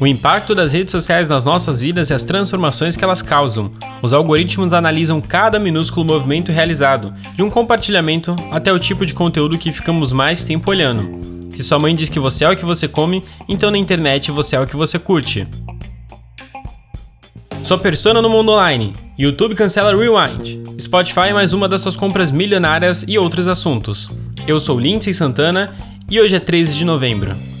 [0.00, 3.72] O impacto das redes sociais nas nossas vidas e as transformações que elas causam.
[4.00, 9.58] Os algoritmos analisam cada minúsculo movimento realizado, de um compartilhamento até o tipo de conteúdo
[9.58, 11.48] que ficamos mais tempo olhando.
[11.50, 14.54] Se sua mãe diz que você é o que você come, então na internet você
[14.54, 15.48] é o que você curte.
[17.64, 18.92] Sua persona no mundo online.
[19.18, 20.60] YouTube cancela Rewind.
[20.80, 24.08] Spotify mais uma das suas compras milionárias e outros assuntos.
[24.46, 25.74] Eu sou Lindsay Santana
[26.08, 27.57] e hoje é 13 de novembro.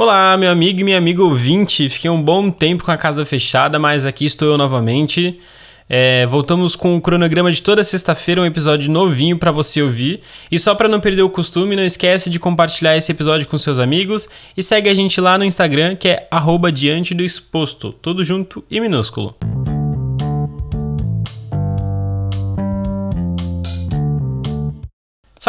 [0.00, 1.86] Olá, meu amigo e minha amiga ouvinte.
[1.90, 5.38] Fiquei um bom tempo com a casa fechada, mas aqui estou eu novamente.
[5.90, 10.20] É, voltamos com o cronograma de toda sexta-feira, um episódio novinho para você ouvir.
[10.50, 13.78] E só para não perder o costume, não esquece de compartilhar esse episódio com seus
[13.78, 14.26] amigos
[14.56, 16.26] e segue a gente lá no Instagram, que é
[16.72, 19.36] diante do exposto, tudo junto e minúsculo.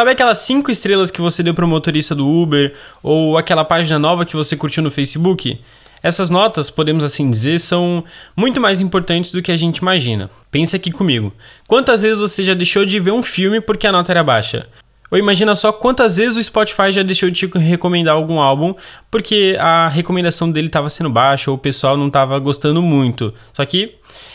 [0.02, 4.24] Sabe aquelas 5 estrelas que você deu pro motorista do Uber ou aquela página nova
[4.24, 5.60] que você curtiu no Facebook?
[6.02, 8.02] Essas notas, podemos assim dizer, são
[8.36, 10.28] muito mais importantes do que a gente imagina.
[10.50, 11.32] Pense aqui comigo.
[11.68, 14.66] Quantas vezes você já deixou de ver um filme porque a nota era baixa?
[15.08, 18.74] Ou imagina só quantas vezes o Spotify já deixou de te recomendar algum álbum
[19.08, 23.32] porque a recomendação dele estava sendo baixa ou o pessoal não estava gostando muito.
[23.52, 23.94] Só que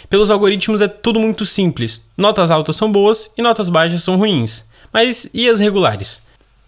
[0.09, 2.02] pelos algoritmos é tudo muito simples.
[2.15, 4.65] Notas altas são boas e notas baixas são ruins.
[4.91, 6.21] Mas e as regulares?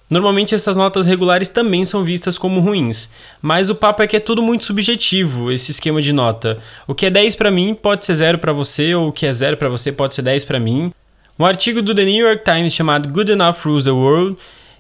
[0.09, 4.19] Normalmente essas notas regulares também são vistas como ruins, mas o papo é que é
[4.19, 6.57] tudo muito subjetivo, esse esquema de nota.
[6.87, 9.31] O que é 10 para mim pode ser 0 para você, ou o que é
[9.31, 10.91] 0 para você pode ser 10 para mim.
[11.37, 14.35] Um artigo do The New York Times chamado Good Enough Rules the World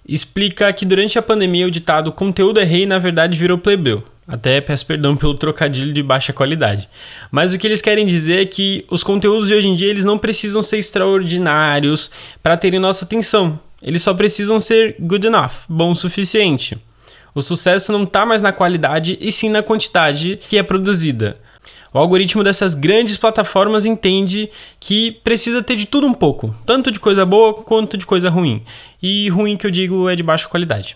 [0.07, 4.03] explica que durante a pandemia o ditado conteúdo é rei na verdade virou plebeu.
[4.29, 6.87] Até peço perdão pelo trocadilho de baixa qualidade.
[7.31, 10.05] Mas o que eles querem dizer é que os conteúdos de hoje em dia eles
[10.05, 12.11] não precisam ser extraordinários
[12.43, 13.59] para terem nossa atenção.
[13.81, 16.77] Eles só precisam ser good enough, bom o suficiente.
[17.33, 21.37] O sucesso não está mais na qualidade e sim na quantidade que é produzida.
[21.91, 24.47] O algoritmo dessas grandes plataformas entende
[24.79, 28.61] que precisa ter de tudo um pouco, tanto de coisa boa quanto de coisa ruim.
[29.01, 30.95] E ruim que eu digo é de baixa qualidade.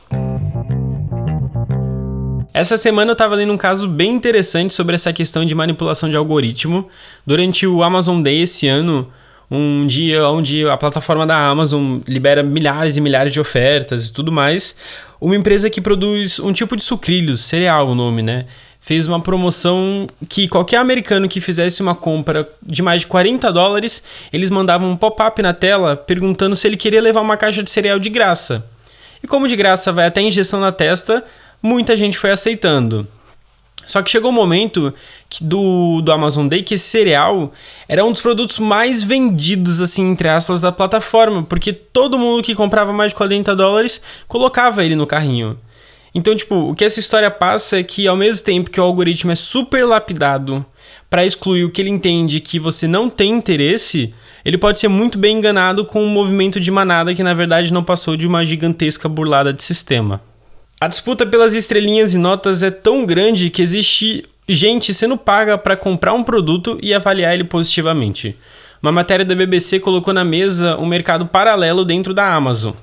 [2.53, 6.15] Essa semana eu estava lendo um caso bem interessante sobre essa questão de manipulação de
[6.15, 6.87] algoritmo.
[7.25, 9.11] Durante o Amazon Day esse ano,
[9.49, 14.31] um dia onde a plataforma da Amazon libera milhares e milhares de ofertas e tudo
[14.31, 14.77] mais,
[15.19, 18.45] uma empresa que produz um tipo de sucrilhos, cereal o nome, né?
[18.79, 24.03] Fez uma promoção que qualquer americano que fizesse uma compra de mais de 40 dólares,
[24.31, 27.97] eles mandavam um pop-up na tela perguntando se ele queria levar uma caixa de cereal
[27.97, 28.63] de graça.
[29.23, 31.23] E como de graça vai até injeção na testa,
[31.63, 33.07] muita gente foi aceitando.
[33.85, 34.93] Só que chegou um momento
[35.29, 37.51] que do, do Amazon Day que esse cereal
[37.87, 42.55] era um dos produtos mais vendidos, assim, entre aspas, da plataforma, porque todo mundo que
[42.55, 45.57] comprava mais de 40 dólares colocava ele no carrinho.
[46.15, 49.31] Então, tipo, o que essa história passa é que ao mesmo tempo que o algoritmo
[49.31, 50.63] é super lapidado
[51.09, 54.13] para excluir o que ele entende que você não tem interesse,
[54.45, 57.83] ele pode ser muito bem enganado com um movimento de manada que na verdade não
[57.83, 60.21] passou de uma gigantesca burlada de sistema.
[60.83, 65.77] A disputa pelas estrelinhas e notas é tão grande que existe gente sendo paga para
[65.77, 68.35] comprar um produto e avaliar ele positivamente.
[68.81, 72.73] Uma matéria da BBC colocou na mesa um mercado paralelo dentro da Amazon.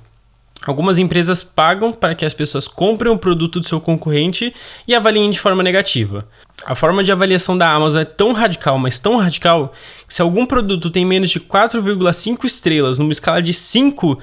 [0.66, 4.50] Algumas empresas pagam para que as pessoas comprem o produto do seu concorrente
[4.88, 6.26] e avaliem de forma negativa.
[6.64, 9.74] A forma de avaliação da Amazon é tão radical, mas tão radical,
[10.08, 14.18] que se algum produto tem menos de 4,5 estrelas numa escala de 5,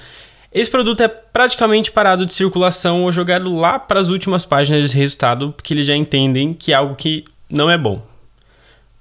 [0.53, 4.97] esse produto é praticamente parado de circulação ou jogado lá para as últimas páginas de
[4.97, 8.01] resultado, porque eles já entendem que é algo que não é bom.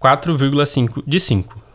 [0.02, 1.66] 4,5 de 5.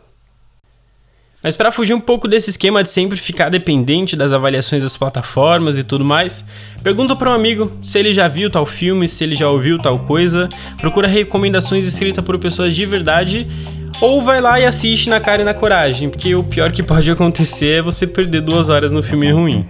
[1.43, 5.77] Mas para fugir um pouco desse esquema de sempre ficar dependente das avaliações das plataformas
[5.77, 6.45] e tudo mais,
[6.83, 9.97] pergunta para um amigo se ele já viu tal filme, se ele já ouviu tal
[9.97, 13.47] coisa, procura recomendações escritas por pessoas de verdade
[14.01, 17.09] ou vai lá e assiste na cara e na coragem, porque o pior que pode
[17.09, 19.66] acontecer é você perder duas horas no filme ruim.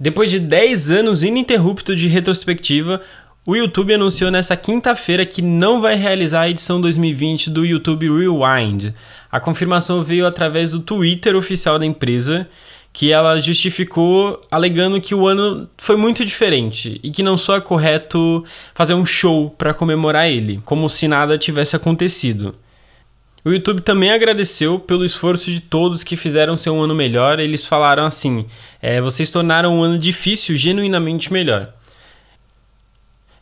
[0.00, 3.02] Depois de 10 anos ininterruptos de retrospectiva,
[3.46, 8.94] o YouTube anunciou nessa quinta-feira que não vai realizar a edição 2020 do YouTube Rewind.
[9.30, 12.48] A confirmação veio através do Twitter oficial da empresa
[12.92, 17.60] que ela justificou alegando que o ano foi muito diferente e que não só é
[17.60, 18.44] correto
[18.74, 22.54] fazer um show para comemorar ele, como se nada tivesse acontecido.
[23.44, 27.40] O YouTube também agradeceu pelo esforço de todos que fizeram ser um ano melhor.
[27.40, 28.46] Eles falaram assim:
[28.80, 31.72] é, vocês tornaram um ano difícil genuinamente melhor.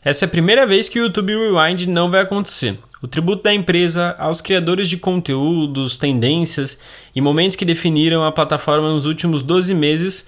[0.03, 2.79] Essa é a primeira vez que o YouTube Rewind não vai acontecer.
[3.01, 6.77] O tributo da empresa aos criadores de conteúdos, tendências
[7.15, 10.27] e momentos que definiram a plataforma nos últimos 12 meses,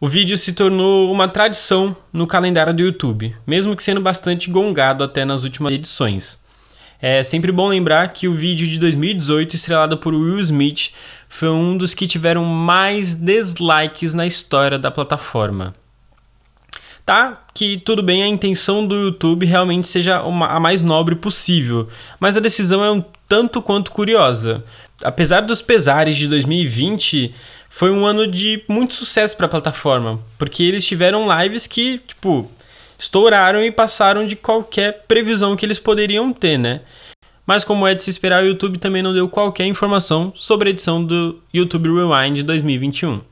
[0.00, 5.04] o vídeo se tornou uma tradição no calendário do YouTube, mesmo que sendo bastante gongado
[5.04, 6.42] até nas últimas edições.
[7.00, 10.90] É sempre bom lembrar que o vídeo de 2018, estrelado por Will Smith,
[11.28, 15.74] foi um dos que tiveram mais dislikes na história da plataforma.
[17.54, 21.88] Que tudo bem, a intenção do YouTube realmente seja uma, a mais nobre possível,
[22.18, 24.64] mas a decisão é um tanto quanto curiosa.
[25.02, 27.34] Apesar dos pesares de 2020,
[27.68, 32.50] foi um ano de muito sucesso para a plataforma, porque eles tiveram lives que, tipo,
[32.98, 36.80] estouraram e passaram de qualquer previsão que eles poderiam ter, né?
[37.46, 40.70] Mas como é de se esperar, o YouTube também não deu qualquer informação sobre a
[40.70, 43.31] edição do YouTube Rewind 2021.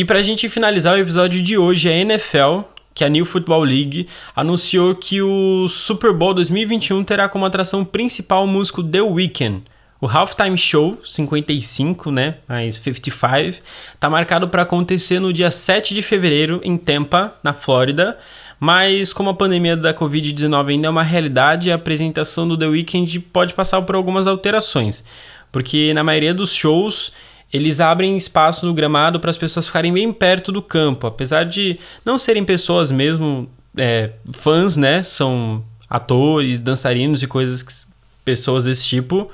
[0.00, 2.60] E para a gente finalizar o episódio de hoje, a NFL
[2.94, 8.44] que a New Football League anunciou que o Super Bowl 2021 terá como atração principal
[8.44, 9.62] o músico The Weeknd.
[10.00, 13.62] O Halftime Show 55, né, mais 55,
[14.00, 18.18] tá marcado para acontecer no dia 7 de fevereiro em Tampa, na Flórida,
[18.58, 23.20] mas como a pandemia da Covid-19 ainda é uma realidade, a apresentação do The Weeknd
[23.20, 25.04] pode passar por algumas alterações,
[25.52, 27.12] porque na maioria dos shows
[27.52, 31.78] eles abrem espaço no gramado para as pessoas ficarem bem perto do campo, apesar de
[32.04, 35.02] não serem pessoas mesmo é, fãs, né?
[35.02, 37.86] São atores, dançarinos e coisas,
[38.24, 39.28] pessoas desse tipo,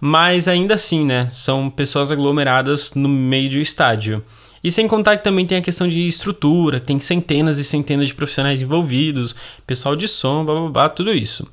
[0.00, 1.30] mas ainda assim, né?
[1.32, 4.22] São pessoas aglomeradas no meio do estádio.
[4.64, 8.14] E sem contar que também tem a questão de estrutura, tem centenas e centenas de
[8.14, 9.34] profissionais envolvidos,
[9.66, 11.48] pessoal de som, blá, blá, blá tudo isso.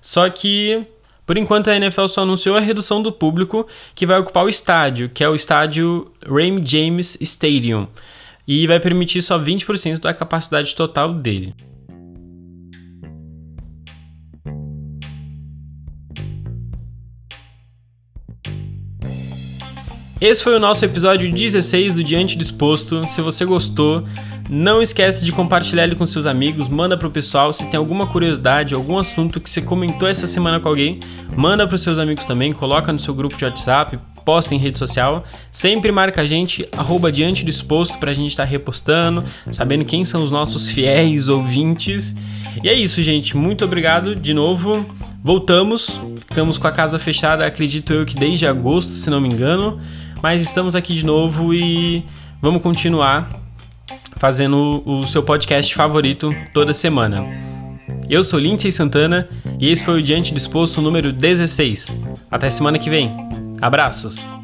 [0.00, 0.84] Só que
[1.30, 5.08] por enquanto, a NFL só anunciou a redução do público que vai ocupar o estádio,
[5.08, 7.86] que é o estádio Raymond James Stadium,
[8.48, 11.54] e vai permitir só 20% da capacidade total dele.
[20.20, 23.06] Esse foi o nosso episódio 16 do Diante Disposto.
[23.06, 24.04] Se você gostou,
[24.50, 27.52] não esquece de compartilhar ele com seus amigos, manda pro pessoal.
[27.52, 30.98] Se tem alguma curiosidade, algum assunto que você comentou essa semana com alguém,
[31.36, 35.24] manda pros seus amigos também, coloca no seu grupo de WhatsApp, posta em rede social.
[35.52, 40.04] Sempre marca a gente, arroba diante do exposto, pra gente estar tá repostando, sabendo quem
[40.04, 42.14] são os nossos fiéis ouvintes.
[42.62, 43.36] E é isso, gente.
[43.36, 44.84] Muito obrigado de novo.
[45.22, 46.00] Voltamos.
[46.26, 49.80] Ficamos com a casa fechada, acredito eu que desde agosto, se não me engano.
[50.20, 52.04] Mas estamos aqui de novo e
[52.42, 53.39] vamos continuar
[54.20, 57.24] fazendo o seu podcast favorito toda semana.
[58.06, 59.26] Eu sou Lindsay Santana
[59.58, 61.88] e esse foi o Diante Disposto número 16.
[62.30, 63.10] Até semana que vem.
[63.62, 64.39] Abraços!